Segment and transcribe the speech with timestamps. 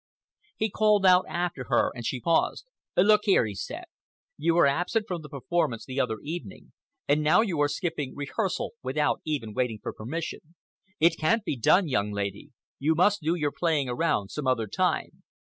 [0.57, 2.65] He called out after her and she paused.
[2.97, 3.83] "Look here," he said,
[4.35, 6.71] "you were absent from the performance the other evening,
[7.07, 10.55] and now you are skipping rehearsal without even waiting for permission.
[10.99, 12.49] It can't be done, young lady.
[12.79, 15.21] You must do your playing around some other time.